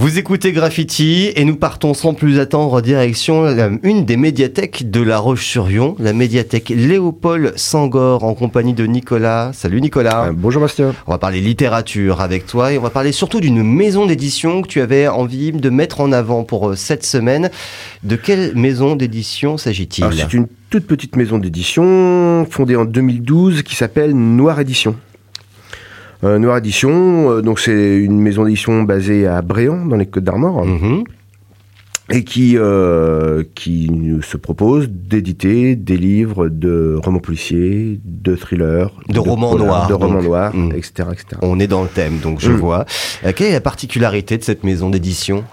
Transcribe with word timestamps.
Vous 0.00 0.18
écoutez 0.18 0.52
Graffiti 0.52 1.30
et 1.36 1.44
nous 1.44 1.56
partons 1.56 1.92
sans 1.92 2.14
plus 2.14 2.38
attendre 2.38 2.80
direction 2.80 3.44
euh, 3.44 3.76
une 3.82 4.06
des 4.06 4.16
médiathèques 4.16 4.90
de 4.90 5.02
La 5.02 5.18
Roche-sur-Yon, 5.18 5.94
la 5.98 6.14
médiathèque 6.14 6.70
Léopold 6.70 7.52
Sangor 7.58 8.24
en 8.24 8.32
compagnie 8.32 8.72
de 8.72 8.86
Nicolas. 8.86 9.50
Salut 9.52 9.78
Nicolas. 9.82 10.28
Euh, 10.28 10.32
bonjour 10.34 10.62
Bastien. 10.62 10.94
On 11.06 11.10
va 11.10 11.18
parler 11.18 11.42
littérature 11.42 12.22
avec 12.22 12.46
toi 12.46 12.72
et 12.72 12.78
on 12.78 12.82
va 12.82 12.88
parler 12.88 13.12
surtout 13.12 13.40
d'une 13.40 13.62
maison 13.62 14.06
d'édition 14.06 14.62
que 14.62 14.68
tu 14.68 14.80
avais 14.80 15.06
envie 15.06 15.52
de 15.52 15.68
mettre 15.68 16.00
en 16.00 16.12
avant 16.12 16.44
pour 16.44 16.70
euh, 16.70 16.76
cette 16.76 17.04
semaine. 17.04 17.50
De 18.02 18.16
quelle 18.16 18.54
maison 18.54 18.96
d'édition 18.96 19.58
s'agit-il? 19.58 20.06
C'est 20.16 20.32
une 20.32 20.46
toute 20.70 20.86
petite 20.86 21.14
maison 21.16 21.36
d'édition 21.36 22.46
fondée 22.48 22.76
en 22.76 22.86
2012 22.86 23.64
qui 23.64 23.76
s'appelle 23.76 24.12
Noir 24.14 24.60
Édition. 24.60 24.96
Euh, 26.22 26.38
Noir 26.38 26.58
Édition, 26.58 27.30
euh, 27.30 27.40
donc 27.40 27.60
c'est 27.60 27.96
une 27.96 28.20
maison 28.20 28.44
d'édition 28.44 28.82
basée 28.82 29.26
à 29.26 29.40
Bréant, 29.40 29.86
dans 29.86 29.96
les 29.96 30.06
Côtes 30.06 30.24
d'Armor. 30.24 30.66
Mhm. 30.66 31.04
Et 32.12 32.24
qui, 32.24 32.58
euh, 32.58 33.44
qui 33.54 33.88
se 34.22 34.36
propose 34.36 34.88
d'éditer 34.88 35.76
des 35.76 35.96
livres 35.96 36.48
de 36.48 36.98
romans 37.00 37.20
policiers, 37.20 38.00
de 38.04 38.34
thrillers, 38.34 38.90
de, 39.08 39.20
romans 39.20 39.54
noirs, 39.54 39.86
de 39.86 39.94
romans 39.94 40.20
noirs, 40.20 40.52
mm. 40.52 40.72
etc., 40.72 41.04
On 41.42 41.60
est 41.60 41.68
dans 41.68 41.84
le 41.84 41.88
thème, 41.88 42.18
donc 42.18 42.40
je 42.40 42.50
mm. 42.50 42.56
vois. 42.56 42.84
quelle 43.36 43.46
est 43.46 43.52
la 43.52 43.60
particularité 43.60 44.36
de 44.38 44.42
cette 44.42 44.64
maison 44.64 44.90
d'édition? 44.90 45.44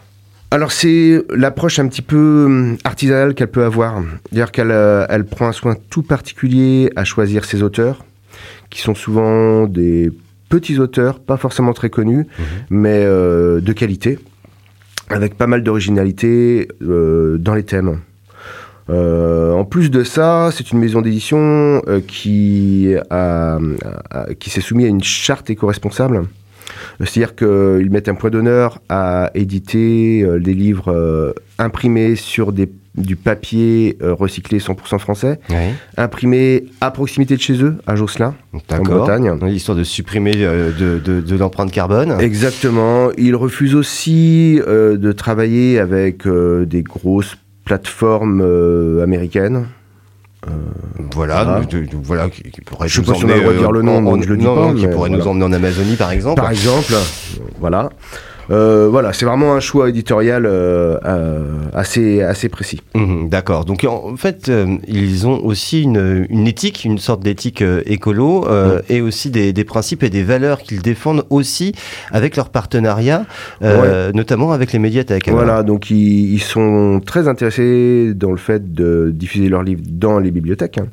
Alors 0.49 0.71
c'est 0.71 1.21
l'approche 1.29 1.77
un 1.77 1.87
petit 1.87 2.01
peu 2.01 2.75
artisanale 2.83 3.35
qu'elle 3.35 3.51
peut 3.51 3.65
avoir. 3.65 4.01
C'est-à-dire 4.31 4.51
qu'elle 4.51 4.71
elle 5.09 5.25
prend 5.25 5.49
un 5.49 5.51
soin 5.51 5.75
tout 5.91 6.01
particulier 6.01 6.89
à 6.95 7.03
choisir 7.03 7.45
ses 7.45 7.61
auteurs, 7.61 8.03
qui 8.71 8.81
sont 8.81 8.95
souvent 8.95 9.67
des 9.67 10.11
petits 10.49 10.79
auteurs, 10.79 11.19
pas 11.19 11.37
forcément 11.37 11.73
très 11.73 11.89
connus, 11.89 12.27
mhm. 12.39 12.45
mais 12.69 13.03
euh, 13.03 13.61
de 13.61 13.73
qualité, 13.73 14.19
avec 15.09 15.35
pas 15.35 15.47
mal 15.47 15.63
d'originalité 15.63 16.67
euh, 16.81 17.37
dans 17.37 17.53
les 17.53 17.63
thèmes. 17.63 17.99
Euh, 18.89 19.51
en 19.53 19.65
plus 19.65 19.91
de 19.91 20.03
ça, 20.03 20.49
c'est 20.53 20.71
une 20.71 20.79
maison 20.79 21.01
d'édition 21.01 21.81
qui, 22.07 22.95
qui 24.39 24.49
s'est 24.49 24.61
soumise 24.61 24.85
à 24.85 24.89
une 24.89 25.03
charte 25.03 25.49
éco-responsable. 25.49 26.23
C'est-à-dire 26.99 27.35
qu'ils 27.35 27.89
mettent 27.91 28.09
un 28.09 28.15
point 28.15 28.29
d'honneur 28.29 28.79
à 28.87 29.29
éditer 29.35 30.25
des 30.39 30.53
livres 30.53 31.33
imprimés 31.59 32.15
sur 32.15 32.53
des 32.53 32.69
du 32.97 33.15
papier 33.15 33.97
euh, 34.01 34.13
recyclé 34.13 34.59
100% 34.59 34.99
français, 34.99 35.39
imprimé 35.95 36.65
à 36.81 36.91
proximité 36.91 37.35
de 37.35 37.41
chez 37.41 37.61
eux, 37.63 37.75
à 37.85 37.95
Josselin, 37.95 38.35
en 38.53 38.79
Bretagne. 38.79 39.37
Histoire 39.47 39.77
de 39.77 39.83
supprimer 39.83 40.33
euh, 40.37 40.71
de, 40.71 41.21
de, 41.21 41.35
l'empreinte 41.35 41.71
carbone. 41.71 42.17
Exactement. 42.19 43.09
Ils 43.17 43.35
refusent 43.35 43.75
aussi 43.75 44.59
euh, 44.67 44.97
de 44.97 45.11
travailler 45.11 45.79
avec 45.79 46.27
des 46.27 46.83
grosses 46.83 47.37
plateformes 47.65 48.41
américaines. 49.01 49.65
voilà, 51.13 51.61
voilà, 52.03 52.29
qui, 52.29 52.43
pourrait 52.61 52.87
je 52.87 53.01
nous 53.01 53.11
emmener, 53.11 53.57
dire 53.57 53.71
le 53.71 53.81
nom, 53.81 54.21
je 54.21 54.29
le 54.29 54.37
dis 54.37 54.45
pas, 54.45 54.73
qui 54.73 54.87
pourrait 54.87 55.09
nous 55.09 55.27
emmener 55.27 55.45
en 55.45 55.51
Amazonie 55.51 55.95
par 55.95 56.11
exemple. 56.11 56.41
Par 56.41 56.51
exemple, 56.51 56.93
voilà. 57.59 57.86
Euh, 58.49 58.87
voilà, 58.89 59.13
c'est 59.13 59.25
vraiment 59.25 59.53
un 59.53 59.59
choix 59.59 59.89
éditorial 59.89 60.45
euh, 60.45 60.97
euh, 61.05 61.41
assez, 61.73 62.21
assez 62.21 62.49
précis. 62.49 62.81
Mhm, 62.95 63.29
d'accord. 63.29 63.65
Donc 63.65 63.83
en 63.83 64.15
fait, 64.15 64.51
ils 64.87 65.27
ont 65.27 65.43
aussi 65.43 65.83
une, 65.83 66.25
une 66.29 66.47
éthique, 66.47 66.85
une 66.85 66.97
sorte 66.97 67.21
d'éthique 67.21 67.63
écolo, 67.85 68.45
mhm. 68.45 68.81
et 68.89 69.01
aussi 69.01 69.29
des, 69.29 69.53
des, 69.53 69.63
principes 69.63 70.03
et 70.03 70.09
des 70.09 70.23
valeurs 70.23 70.59
qu'ils 70.59 70.81
défendent 70.81 71.25
aussi 71.29 71.73
avec 72.11 72.35
leurs 72.35 72.49
partenariats, 72.49 73.25
notamment 73.61 74.51
avec 74.51 74.71
les 74.71 74.79
médiathèques. 74.79 75.29
Voilà, 75.29 75.63
donc 75.63 75.89
ils, 75.89 76.33
ils, 76.33 76.41
sont 76.41 77.01
très 77.05 77.27
intéressés 77.27 78.13
dans 78.15 78.31
le 78.31 78.37
fait 78.37 78.73
de 78.73 79.11
diffuser 79.13 79.49
leurs 79.49 79.63
livres 79.63 79.81
dans 79.89 80.19
les 80.19 80.31
bibliothèques, 80.31 80.77
hein. 80.77 80.87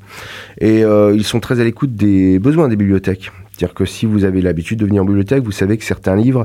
et 0.61 0.81
ils 0.81 1.25
sont 1.25 1.41
très 1.41 1.61
à 1.61 1.65
l'écoute 1.65 1.95
des 1.95 2.39
besoins 2.39 2.69
des 2.69 2.77
bibliothèques. 2.77 3.31
C'est-à-dire 3.57 3.75
que 3.75 3.85
si 3.85 4.05
vous 4.05 4.25
avez 4.25 4.43
l'habitude 4.43 4.81
de 4.81 4.87
venir 4.87 5.03
en 5.03 5.05
bibliothèque, 5.05 5.45
vous 5.45 5.53
savez 5.53 5.79
que 5.79 5.85
certains 5.85 6.17
livres 6.17 6.45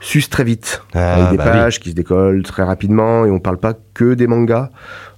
s'use 0.00 0.28
très 0.28 0.44
vite, 0.44 0.82
ah, 0.94 1.14
avec 1.14 1.30
des 1.32 1.36
bah 1.36 1.50
pages 1.50 1.78
qui 1.78 1.90
se 1.90 1.94
décollent 1.94 2.42
très 2.42 2.62
rapidement, 2.62 3.24
et 3.24 3.30
on 3.30 3.38
parle 3.38 3.58
pas 3.58 3.74
que 3.94 4.14
des 4.14 4.26
mangas. 4.26 4.70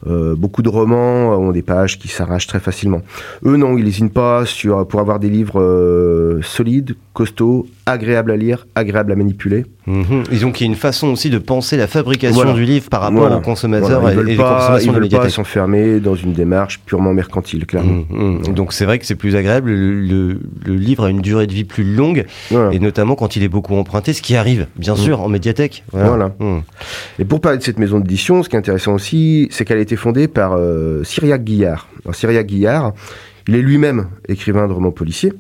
Euh, 0.09 0.35
beaucoup 0.35 0.63
de 0.63 0.69
romans 0.69 1.31
ont 1.37 1.53
des 1.53 1.63
pages 1.63 1.99
qui 1.99 2.09
s'arrachent 2.09 2.49
très 2.49 2.59
facilement. 2.59 3.03
Eux, 3.45 3.57
non, 3.57 3.79
ils 3.79 3.85
n'hésitent 3.85 4.13
pas 4.13 4.45
sur, 4.45 4.87
pour 4.89 4.99
avoir 4.99 5.21
des 5.21 5.31
livres 5.31 5.61
euh, 5.61 6.41
solides, 6.43 6.97
costauds, 7.13 7.69
agréables 7.87 8.33
à 8.33 8.37
lire, 8.37 8.67
agréables 8.75 9.13
à 9.13 9.17
manipuler. 9.17 9.65
Mhm. 9.87 10.25
Ils 10.33 10.47
ont 10.47 10.51
qu'il 10.51 10.67
y 10.67 10.71
a 10.71 10.73
une 10.73 10.79
façon 10.79 11.09
aussi 11.09 11.31
de 11.31 11.39
penser 11.39 11.77
la 11.77 11.87
fabrication 11.87 12.55
du 12.55 12.65
livre 12.65 12.89
par 12.89 13.03
rapport 13.03 13.31
aux 13.31 13.41
consommateurs 13.41 14.03
Ils 14.11 14.31
et, 14.31 14.37
pas, 14.37 14.79
ils 14.83 14.91
veulent 14.91 15.09
pas 15.09 15.29
s'enfermer 15.29 16.01
dans 16.01 16.15
une 16.15 16.33
démarche 16.33 16.81
purement 16.85 17.13
mercantile, 17.13 17.67
clairement. 17.67 18.05
Mhm. 18.11 18.41
Mhm. 18.47 18.55
Donc 18.55 18.73
c'est 18.73 18.85
vrai 18.85 18.99
que 18.99 19.07
c'est 19.07 19.15
plus 19.15 19.37
agréable. 19.37 19.71
Le, 19.71 20.39
livre 20.67 21.05
a 21.05 21.11
une 21.11 21.21
durée 21.21 21.47
de 21.47 21.53
vie 21.53 21.65
plus 21.65 21.85
longue, 21.85 22.25
et 22.73 22.79
notamment 22.81 23.15
quand 23.15 23.37
il 23.37 23.45
est 23.45 23.49
beaucoup 23.49 23.77
emprunté, 23.77 24.13
ce 24.13 24.23
qui 24.23 24.35
arrive, 24.35 24.67
bien 24.77 24.97
sûr, 24.97 25.21
en 25.21 25.29
médiathèque. 25.29 25.85
Voilà. 25.93 26.35
Et 27.19 27.25
pour 27.25 27.41
parler 27.41 27.59
de 27.59 27.63
cette 27.63 27.79
maison 27.79 28.01
d'édition, 28.01 28.43
ce 28.43 28.49
qui 28.49 28.57
est 28.57 28.59
intéressant 28.59 28.95
aussi, 28.95 29.49
c'est 29.51 29.65
qu'elle 29.65 29.79
a 29.79 29.83
été 29.83 29.97
fondée 29.97 30.29
par 30.29 30.55
euh, 30.57 31.05
Cyriac 31.05 31.45
Guillard. 31.45 31.89
Alors, 32.05 32.15
Cyriac 32.15 32.47
Guillard, 32.47 32.93
il 33.49 33.55
est 33.55 33.63
lui-même 33.63 34.09
écrivain 34.29 34.69
de 34.69 34.73
romans 34.73 34.93
policiers, 34.93 35.33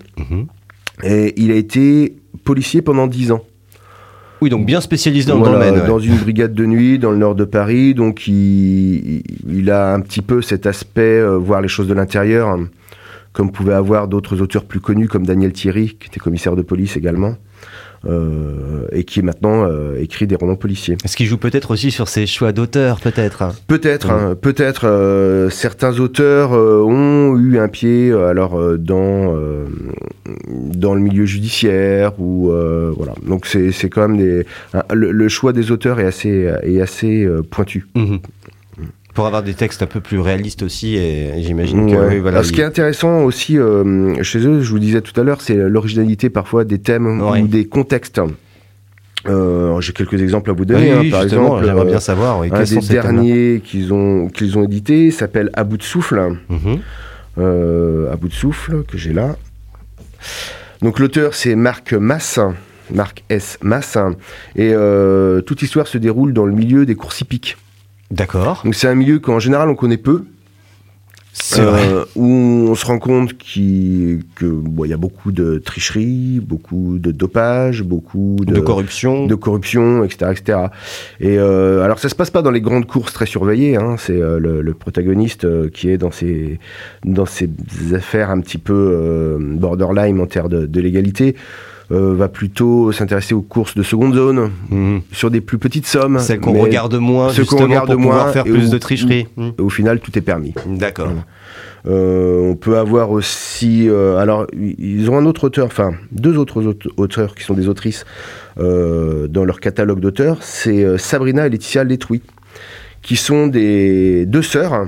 et 1.03 1.35
il 1.37 1.51
a 1.51 1.55
été 1.55 2.17
policier 2.45 2.83
pendant 2.83 3.07
dix 3.07 3.33
ans. 3.33 3.43
Oui, 4.41 4.51
donc 4.51 4.67
bien 4.67 4.81
spécialisé 4.81 5.29
dans 5.29 5.39
le 5.39 5.45
domaine. 5.45 5.87
Dans 5.87 6.01
une 6.01 6.17
brigade 6.17 6.53
de 6.53 6.67
nuit 6.67 6.99
dans 6.99 7.13
le 7.13 7.17
nord 7.17 7.37
de 7.37 7.45
Paris, 7.45 7.95
donc 7.95 8.27
il, 8.27 9.23
il 9.49 9.71
a 9.71 9.95
un 9.95 10.01
petit 10.01 10.21
peu 10.21 10.43
cet 10.43 10.67
aspect, 10.67 11.21
euh, 11.21 11.39
voir 11.39 11.61
les 11.61 11.69
choses 11.69 11.87
de 11.87 11.95
l'intérieur, 11.95 12.59
comme 13.33 13.53
pouvaient 13.53 13.73
avoir 13.73 14.09
d'autres 14.09 14.41
auteurs 14.41 14.65
plus 14.65 14.81
connus 14.81 15.07
comme 15.07 15.25
Daniel 15.25 15.53
Thierry, 15.53 15.97
qui 15.99 16.09
était 16.09 16.19
commissaire 16.19 16.57
de 16.57 16.63
police 16.63 16.97
également. 16.97 17.37
Euh, 18.05 18.89
et 18.91 19.05
qui 19.05 19.21
est 19.21 19.23
maintenant 19.23 19.65
euh, 19.65 19.97
écrit 20.01 20.27
des 20.27 20.35
romans 20.35 20.57
policiers. 20.57 20.97
Est-ce 21.05 21.17
qu'il 21.17 21.27
joue 21.27 21.37
peut-être 21.37 21.71
aussi 21.71 21.93
sur 21.93 22.09
ses 22.09 22.27
choix 22.27 22.51
d'auteurs, 22.51 22.99
peut-être 22.99 23.55
Peut-être, 23.69 24.11
hein, 24.11 24.35
peut-être. 24.41 24.87
Euh, 24.87 25.51
certains 25.51 26.01
auteurs 26.01 26.51
ont 26.51 27.39
eu 27.39 27.59
un 27.59 27.69
pied 27.69 28.13
alors 28.13 28.61
dans 28.77 29.37
dans 30.47 30.95
le 30.95 31.01
milieu 31.01 31.27
judiciaire 31.27 32.19
ou 32.19 32.51
voilà. 32.97 33.15
Donc 33.25 33.47
c'est 33.47 33.71
c'est 33.71 33.89
quand 33.89 34.09
même 34.09 34.17
des 34.17 34.47
le, 34.93 35.29
choix 35.29 35.53
des 35.53 35.71
auteurs 35.71 36.01
est 36.01 36.07
assez 36.07 36.51
est 36.65 36.81
assez 36.81 37.29
pointu. 37.51 37.87
Mhm 37.95 38.19
pour 39.15 39.27
avoir 39.27 39.43
des 39.43 39.55
textes 39.55 39.83
un 39.83 39.87
peu 39.87 40.01
plus 40.01 40.19
réalistes 40.19 40.63
aussi, 40.63 40.97
et 40.97 41.33
j'imagine 41.43 41.91
que 41.91 42.19
voilà. 42.19 42.43
ce 42.43 42.53
qui 42.53 42.61
est 42.61 42.65
intéressant 42.65 43.25
aussi 43.25 43.59
euh, 43.59 44.23
chez 44.23 44.39
eux, 44.47 44.63
je 44.63 44.71
vous 44.71 44.79
disais 44.79 45.01
tout 45.01 45.19
à 45.21 45.25
l'heure, 45.25 45.41
c'est 45.41 45.55
l'originalité 45.55 46.31
parfois 46.31 46.65
des 46.65 46.79
thèmes 46.79 47.21
ou 47.21 47.47
des 47.47 47.67
contextes. 47.67 48.21
Euh, 49.29 49.81
J'ai 49.81 49.93
quelques 49.93 50.21
exemples 50.21 50.51
à 50.51 50.53
vous 50.53 50.65
donner. 50.65 50.95
Oui, 50.95 51.09
hein, 51.09 51.11
par 51.11 51.23
exemple, 51.23 51.65
j'aimerais 51.65 51.85
bien 51.87 52.01
savoir. 52.01 52.41
Oui, 52.41 52.49
un 52.51 52.65
des 52.65 52.77
derniers 52.89 53.63
qu'ils 53.65 53.93
ont 53.93 54.29
qu'ils 54.29 54.59
ont 54.59 54.65
édité 54.65 55.11
s'appelle 55.11 55.51
À 55.55 55.65
bout 55.65 55.77
de 55.77 55.83
souffle. 55.83 56.39
Mhm. 56.49 56.79
euh, 57.39 58.13
à 58.13 58.17
bout 58.17 58.29
de 58.29 58.35
souffle 58.35 58.83
que 58.85 58.99
j'ai 58.99 59.13
là. 59.13 59.37
Donc 60.81 60.99
l'auteur 60.99 61.35
c'est 61.35 61.55
Marc 61.55 61.93
Mass. 61.93 62.41
Marc 62.93 63.23
S. 63.29 63.59
Mass. 63.63 63.97
Et 64.57 64.73
euh, 64.75 65.41
toute 65.41 65.61
l'histoire 65.61 65.87
se 65.87 65.99
déroule 65.99 66.33
dans 66.33 66.45
le 66.45 66.53
milieu 66.53 66.85
des 66.85 66.95
courses 66.95 67.21
hippiques. 67.21 67.57
D'accord. 68.13 68.61
Donc 68.65 68.75
c'est 68.75 68.89
un 68.89 68.95
milieu 68.95 69.19
qu'en 69.19 69.39
général 69.39 69.71
on 69.71 69.75
connaît 69.75 69.97
peu. 69.97 70.25
Euh, 71.59 72.05
où 72.15 72.29
on 72.71 72.75
se 72.75 72.85
rend 72.85 72.99
compte 72.99 73.39
qu'il 73.39 74.23
bon, 74.41 74.85
y 74.85 74.93
a 74.93 74.99
beaucoup 74.99 75.33
de 75.33 75.59
tricherie, 75.59 76.41
beaucoup 76.41 76.99
de 76.99 77.11
dopage, 77.11 77.83
beaucoup 77.83 78.37
de, 78.41 78.53
de 78.53 78.61
corruption, 78.61 79.27
de 79.27 79.35
corruption, 79.35 80.05
etc., 80.05 80.33
etc. 80.33 80.59
Et 81.21 81.39
euh, 81.39 81.83
alors 81.83 81.99
ça 81.99 82.11
se 82.11 82.15
passe 82.15 82.31
pas 82.31 82.43
dans 82.43 82.51
les 82.51 82.61
grandes 82.61 82.87
courses 82.87 83.15
très 83.15 83.25
surveillées. 83.25 83.77
Hein, 83.77 83.97
c'est 83.99 84.21
euh, 84.21 84.39
le, 84.39 84.61
le, 84.61 84.75
protagoniste 84.75 85.47
euh, 85.47 85.71
qui 85.71 85.89
est 85.89 85.97
dans 85.97 86.11
ces 86.11 86.59
dans 87.05 87.25
affaires 87.95 88.31
un 88.31 88.41
petit 88.41 88.59
peu 88.59 89.39
borderline 89.41 90.21
en 90.21 90.27
termes 90.27 90.51
de, 90.51 90.67
de 90.67 90.81
légalité. 90.81 91.35
Euh, 91.93 92.15
va 92.15 92.29
plutôt 92.29 92.91
s'intéresser 92.91 93.35
aux 93.35 93.43
courses 93.43 93.75
de 93.75 93.83
seconde 93.83 94.15
zone 94.15 94.51
mhm. 94.71 95.03
sur 95.13 95.31
des 95.31 95.43
plus 95.43 95.59
petites 95.59 95.87
sommes. 95.87 96.19
Celles 96.21 96.41
qu'on 96.41 96.59
regarde 96.59 96.95
moins, 96.95 97.29
ce 97.29 97.43
qu'on 97.43 97.59
regarde 97.59 97.93
pour 97.93 98.01
moins, 98.01 98.33
faire 98.33 98.45
plus 98.45 98.71
de 98.71 98.79
tricherie. 98.79 99.27
Mhm. 99.37 99.53
Au 99.59 99.69
final, 99.69 100.01
tout 100.01 100.17
est 100.17 100.23
permis. 100.23 100.55
D'accord. 100.67 101.13
Euh, 101.87 102.51
on 102.51 102.55
peut 102.55 102.79
avoir 102.79 103.11
aussi, 103.11 103.91
euh, 103.91 104.17
alors 104.17 104.47
ils 104.57 105.11
ont 105.11 105.19
un 105.19 105.27
autre 105.27 105.45
auteur, 105.45 105.67
enfin 105.67 105.93
deux 106.13 106.39
autres 106.39 106.77
auteurs 106.97 107.35
qui 107.35 107.43
sont 107.43 107.55
des 107.55 107.69
autrices 107.69 108.07
dans 108.57 109.45
leur 109.45 109.61
catalogue 109.61 110.01
d'auteurs, 110.01 110.39
c'est 110.41 110.97
Sabrina 110.99 111.47
et 111.47 111.51
Laetitia 111.51 111.85
Letouy, 111.85 112.23
qui 113.03 113.17
sont 113.17 113.49
des 113.49 114.25
deux 114.25 114.43
sœurs 114.43 114.87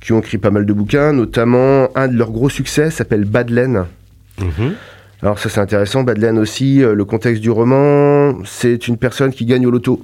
qui 0.00 0.12
ont 0.12 0.20
écrit 0.20 0.38
pas 0.38 0.50
mal 0.50 0.64
de 0.64 0.72
bouquins, 0.72 1.12
notamment 1.12 1.88
un 1.96 2.08
de 2.08 2.16
leurs 2.16 2.30
gros 2.30 2.48
succès 2.48 2.90
s'appelle 2.90 3.24
Badlaine. 3.24 3.84
Mhm. 4.40 4.74
Alors 5.22 5.38
ça 5.38 5.48
c'est 5.48 5.60
intéressant, 5.60 6.02
Badelaine 6.02 6.38
aussi, 6.38 6.82
euh, 6.82 6.94
le 6.94 7.04
contexte 7.04 7.42
du 7.42 7.50
roman, 7.50 8.34
c'est 8.44 8.88
une 8.88 8.96
personne 8.98 9.32
qui 9.32 9.46
gagne 9.46 9.66
au 9.66 9.70
loto. 9.70 10.02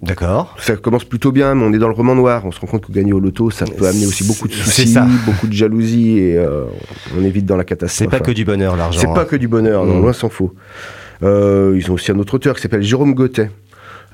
D'accord. 0.00 0.54
Ça 0.60 0.76
commence 0.76 1.04
plutôt 1.04 1.32
bien, 1.32 1.54
mais 1.56 1.64
on 1.64 1.72
est 1.72 1.78
dans 1.78 1.88
le 1.88 1.94
roman 1.94 2.14
noir. 2.14 2.44
On 2.44 2.52
se 2.52 2.60
rend 2.60 2.68
compte 2.68 2.86
que 2.86 2.92
gagner 2.92 3.12
au 3.12 3.18
loto, 3.18 3.50
ça 3.50 3.64
peut 3.64 3.86
amener 3.86 4.06
aussi 4.06 4.24
beaucoup 4.24 4.46
de 4.46 4.52
soucis, 4.52 4.96
beaucoup 5.26 5.48
de 5.48 5.52
jalousie, 5.52 6.18
et 6.18 6.38
euh, 6.38 6.66
on 7.18 7.24
est 7.24 7.30
vite 7.30 7.46
dans 7.46 7.56
la 7.56 7.64
catastrophe. 7.64 8.08
C'est 8.10 8.18
pas 8.18 8.24
que 8.24 8.30
du 8.30 8.44
bonheur, 8.44 8.76
l'argent. 8.76 9.00
C'est 9.00 9.06
pas 9.08 9.22
hein. 9.22 9.24
que 9.24 9.34
du 9.34 9.48
bonheur, 9.48 9.84
non, 9.84 9.96
mmh. 9.96 10.02
loin 10.02 10.12
s'en 10.12 10.28
faut. 10.28 10.54
Euh, 11.24 11.74
ils 11.76 11.90
ont 11.90 11.94
aussi 11.94 12.12
un 12.12 12.18
autre 12.18 12.34
auteur 12.34 12.54
qui 12.54 12.62
s'appelle 12.62 12.82
Jérôme 12.82 13.14
Gauthet. 13.14 13.50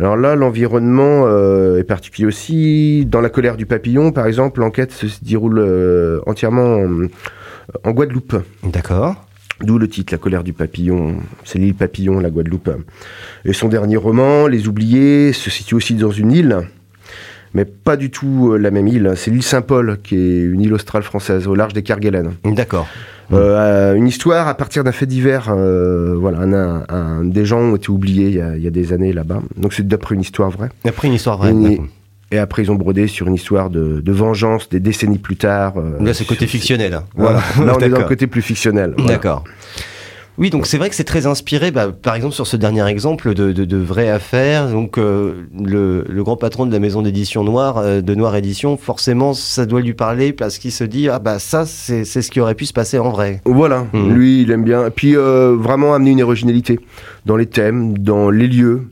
Alors 0.01 0.17
là, 0.17 0.37
l'environnement 0.37 1.25
euh, 1.27 1.79
est 1.79 1.85
particulier 1.85 2.27
aussi. 2.27 3.05
Dans 3.05 3.21
La 3.21 3.29
colère 3.29 3.59
du 3.59 3.67
papillon, 3.67 4.11
par 4.11 4.27
exemple, 4.27 4.61
l'enquête 4.61 4.91
se 4.91 5.07
déroule 5.23 6.23
entièrement 6.25 6.79
en, 7.85 7.91
Guadeloupe. 7.91 8.37
D'accord. 8.63 9.17
D'où 9.65 9.79
le 9.79 9.89
titre, 9.89 10.13
La 10.13 10.19
colère 10.19 10.45
du 10.45 10.53
papillon. 10.53 11.17
C'est 11.45 11.59
l'île 11.59 11.75
Papillon, 11.75 12.21
la 12.21 12.31
Guadeloupe. 12.31 12.71
Et 13.45 13.53
son 13.53 13.69
dernier 13.69 13.97
roman, 13.97 14.47
Les 14.47 14.69
Oubliés, 14.69 15.33
se 15.33 15.51
situe 15.51 15.75
aussi 15.75 15.95
dans 15.95 16.11
une 16.11 16.33
île, 16.33 16.59
mais 17.55 17.65
pas 17.65 17.97
du 17.97 18.11
tout 18.11 18.53
euh, 18.53 18.59
la 18.59 18.71
même 18.71 18.89
île. 18.89 19.13
C'est 19.17 19.31
l'île 19.31 19.43
Saint-Paul, 19.43 19.99
qui 20.03 20.17
est 20.17 20.43
une 20.43 20.61
île 20.61 20.75
australe 20.75 21.03
française, 21.03 21.47
au 21.47 21.55
large 21.55 21.73
des 21.73 21.83
Kerguelen. 21.83 22.33
D'accord. 22.45 22.87
Euh, 23.33 23.95
une 23.95 24.07
histoire 24.07 24.49
à 24.49 24.55
partir 24.55 24.85
d'un 24.85 24.93
fait 24.93 25.07
divers. 25.07 25.47
Euh, 25.49 26.15
voilà, 26.15 26.41
un, 26.89 27.25
des 27.25 27.47
gens 27.47 27.61
ont 27.61 27.77
été 27.77 27.91
oubliés 27.91 28.29
il 28.57 28.63
y 28.63 28.67
a, 28.67 28.71
des 28.71 28.93
années 28.93 29.13
là-bas. 29.13 29.41
Donc 29.57 29.73
c'est 29.73 29.87
d'après 29.87 30.15
une 30.15 30.21
histoire 30.21 30.51
vraie. 30.51 30.69
D'après 30.85 31.09
une 31.09 31.15
histoire 31.15 31.39
vraie. 31.39 31.55
Et, 32.31 32.39
après 32.39 32.63
ils 32.63 32.71
ont 32.71 32.75
brodé 32.75 33.07
sur 33.07 33.29
une 33.29 33.35
histoire 33.35 33.71
de, 33.71 34.03
vengeance 34.07 34.69
des 34.69 34.81
décennies 34.81 35.19
plus 35.19 35.37
tard. 35.37 35.75
Euh, 35.77 35.97
là 36.01 36.15
c'est 36.15 36.25
côté 36.25 36.47
fictionnel. 36.47 37.01
Voilà. 37.15 37.41
Là 37.65 37.75
on 37.77 37.81
est 37.81 37.89
dans 37.89 38.01
le 38.01 38.05
côté 38.05 38.27
plus 38.27 38.43
fictionnel. 38.43 38.95
D'accord. 39.07 39.45
Oui, 40.37 40.51
donc 40.51 40.67
c'est 40.67 40.79
vrai 40.79 40.89
que 40.89 40.97
c'est 40.97 41.05
très 41.05 41.27
inspiré, 41.27 41.71
bah, 41.71 41.93
par 41.93 42.17
exemple 42.17 42.35
sur 42.35 42.47
ce 42.47 42.57
dernier 42.57 42.85
exemple 42.89 43.35
de, 43.35 43.53
de, 43.53 43.65
de 43.65 43.77
vraies 43.77 44.11
affaires. 44.11 44.69
Donc 44.69 44.99
euh, 44.99 45.47
le, 45.57 46.05
le, 46.09 46.25
grand 46.25 46.37
patron 46.37 46.67
de 46.67 46.73
la 46.73 46.81
maison 46.81 47.03
d'édition 47.03 47.45
Noire, 47.45 47.79
euh, 47.79 48.01
de 48.01 48.15
Noire 48.17 48.35
Édition, 48.35 48.77
forcément 48.77 49.33
ça 49.33 49.65
doit 49.65 49.81
lui 49.81 49.95
parler 49.95 50.33
parce 50.33 50.59
qu'il 50.59 50.73
se 50.73 50.83
dit 50.83 51.09
ah 51.09 51.21
bah 51.21 51.39
ça 51.39 51.67
c'est 51.67 52.05
ce 52.05 52.31
qui 52.31 52.41
aurait 52.41 52.57
pu 52.57 52.67
se 52.67 52.73
passer 52.73 52.99
en 52.99 53.11
vrai. 53.11 53.43
Voilà, 53.45 53.87
mmh. 53.93 54.13
lui 54.13 54.43
il 54.43 54.51
aime 54.51 54.65
bien. 54.65 54.87
Et 54.87 54.91
puis 54.91 55.17
euh, 55.17 55.55
vraiment 55.57 55.95
amener 55.95 56.11
une 56.11 56.23
originalité 56.23 56.81
dans 57.27 57.37
les 57.37 57.47
thèmes, 57.47 57.97
dans 57.99 58.31
les 58.31 58.49
lieux. 58.49 58.89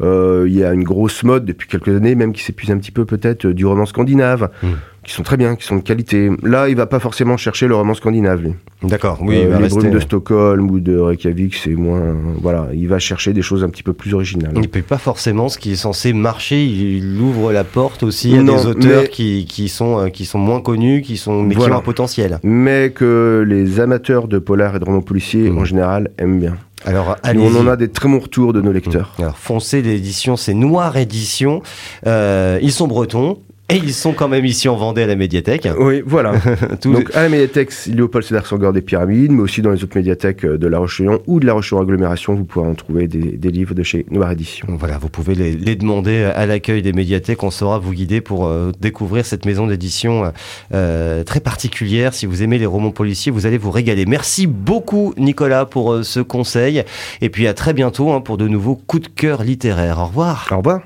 Il 0.00 0.52
y 0.52 0.64
a 0.64 0.72
une 0.72 0.84
grosse 0.84 1.22
mode 1.22 1.44
depuis 1.44 1.68
quelques 1.68 1.88
années, 1.88 2.14
même 2.14 2.32
qui 2.32 2.42
s'épuise 2.42 2.70
un 2.70 2.78
petit 2.78 2.92
peu 2.92 3.04
peut-être 3.04 3.46
du 3.46 3.64
roman 3.66 3.86
scandinave. 3.86 4.50
Mmh 4.62 4.68
qui 5.06 5.12
sont 5.12 5.22
très 5.22 5.36
bien, 5.36 5.54
qui 5.54 5.64
sont 5.64 5.76
de 5.76 5.82
qualité. 5.82 6.30
Là, 6.42 6.68
il 6.68 6.74
va 6.74 6.86
pas 6.86 6.98
forcément 6.98 7.36
chercher 7.36 7.68
le 7.68 7.76
roman 7.76 7.94
scandinave, 7.94 8.42
lui. 8.42 8.54
D'accord, 8.82 9.18
oui. 9.22 9.36
Euh, 9.36 9.56
les 9.60 9.68
brumes 9.68 9.90
de 9.90 10.00
Stockholm 10.00 10.68
ou 10.68 10.80
de 10.80 10.98
Reykjavik, 10.98 11.54
c'est 11.54 11.70
moins. 11.70 12.16
Voilà, 12.42 12.66
il 12.74 12.88
va 12.88 12.98
chercher 12.98 13.32
des 13.32 13.40
choses 13.40 13.62
un 13.62 13.68
petit 13.68 13.84
peu 13.84 13.92
plus 13.92 14.14
originales. 14.14 14.50
Il 14.56 14.62
ne 14.62 14.66
paye 14.66 14.82
pas 14.82 14.98
forcément 14.98 15.48
ce 15.48 15.58
qui 15.58 15.72
est 15.72 15.76
censé 15.76 16.12
marcher. 16.12 16.64
Il 16.64 17.20
ouvre 17.20 17.52
la 17.52 17.62
porte 17.62 18.02
aussi 18.02 18.36
à 18.36 18.42
des 18.42 18.66
auteurs 18.66 19.08
qui, 19.08 19.46
qui, 19.48 19.68
sont, 19.68 20.00
euh, 20.00 20.08
qui 20.08 20.24
sont 20.24 20.40
moins 20.40 20.60
connus, 20.60 21.02
qui 21.02 21.16
sont, 21.16 21.40
mais 21.40 21.54
qui 21.54 21.62
ont 21.62 21.72
un 21.72 21.80
potentiel. 21.80 22.40
Mais 22.42 22.90
que 22.90 23.44
les 23.46 23.78
amateurs 23.78 24.26
de 24.26 24.38
polar 24.40 24.74
et 24.74 24.80
de 24.80 24.84
romans 24.84 25.02
policiers, 25.02 25.50
mmh. 25.50 25.58
en 25.58 25.64
général, 25.64 26.10
aiment 26.18 26.40
bien. 26.40 26.56
Alors, 26.84 27.16
on 27.24 27.56
en 27.56 27.68
a 27.68 27.76
des 27.76 27.88
très 27.88 28.08
bons 28.08 28.18
retours 28.18 28.52
de 28.52 28.60
nos 28.60 28.72
lecteurs. 28.72 29.14
Mmh. 29.18 29.22
Alors, 29.22 29.38
foncez 29.38 29.82
l'édition, 29.82 30.36
c'est 30.36 30.54
Noir 30.54 30.96
Édition. 30.96 31.62
Euh, 32.06 32.58
ils 32.60 32.72
sont 32.72 32.88
bretons. 32.88 33.38
Et 33.68 33.76
ils 33.78 33.92
sont 33.92 34.12
quand 34.12 34.28
même 34.28 34.44
ici 34.44 34.68
en 34.68 34.76
Vendée 34.76 35.02
à 35.02 35.06
la 35.06 35.16
médiathèque. 35.16 35.68
Oui, 35.76 36.00
voilà. 36.06 36.34
Donc 36.84 37.10
à 37.16 37.22
la 37.22 37.28
médiathèque 37.28 37.72
Léopold 37.86 38.24
Sédar 38.24 38.46
Senghor 38.46 38.72
des 38.72 38.80
Pyramides, 38.80 39.32
mais 39.32 39.42
aussi 39.42 39.60
dans 39.60 39.70
les 39.70 39.82
autres 39.82 39.96
médiathèques 39.96 40.44
euh, 40.44 40.56
de 40.56 40.68
La 40.68 40.78
Roche-Chalon 40.78 41.20
ou 41.26 41.40
de 41.40 41.46
La 41.46 41.54
Roche-Chalon 41.54 41.82
Agglomération, 41.82 42.34
vous 42.34 42.44
pourrez 42.44 42.68
en 42.68 42.74
trouver 42.74 43.08
des, 43.08 43.50
livres 43.50 43.74
de 43.74 43.82
chez 43.82 44.06
Noir 44.10 44.30
Édition. 44.30 44.68
Voilà, 44.78 44.98
vous 44.98 45.08
pouvez 45.08 45.34
les, 45.34 45.74
demander 45.74 46.22
à 46.22 46.46
l'accueil 46.46 46.80
des 46.80 46.92
médiathèques. 46.92 47.42
On 47.42 47.50
saura 47.50 47.80
vous 47.80 47.92
guider 47.92 48.20
pour 48.20 48.46
euh, 48.46 48.70
découvrir 48.80 49.26
cette 49.26 49.44
maison 49.44 49.66
d'édition 49.66 50.32
euh, 50.72 51.24
très 51.24 51.40
particulière. 51.40 52.14
Si 52.14 52.26
vous 52.26 52.44
aimez 52.44 52.58
les 52.58 52.66
romans 52.66 52.92
policiers, 52.92 53.32
vous 53.32 53.46
allez 53.46 53.58
vous 53.58 53.72
régaler. 53.72 54.06
Merci 54.06 54.46
beaucoup 54.46 55.12
Nicolas 55.16 55.64
pour 55.64 56.04
ce 56.04 56.20
conseil. 56.20 56.84
Et 57.20 57.30
puis 57.30 57.48
à 57.48 57.54
très 57.54 57.72
bientôt 57.72 58.12
hein, 58.12 58.20
pour 58.20 58.36
de 58.36 58.46
nouveaux 58.46 58.76
coups 58.76 59.04
de 59.04 59.08
cœur 59.08 59.42
littéraires. 59.42 59.98
Au 59.98 60.06
revoir. 60.06 60.46
Au 60.52 60.58
revoir. 60.58 60.82